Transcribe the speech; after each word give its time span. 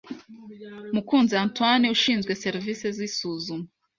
Mukunzi 0.93 1.33
Antoine 1.43 1.85
ushinzwe 1.95 2.31
serivisi 2.43 2.85
z’isuzuma 2.97 3.67